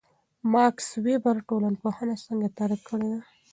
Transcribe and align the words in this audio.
ماکس 0.53 0.87
وِبر 1.05 1.35
ټولنپوهنه 1.47 2.15
څنګه 2.25 2.47
تعریف 2.57 2.81
کړې 2.89 3.07
ده؟ 3.13 3.19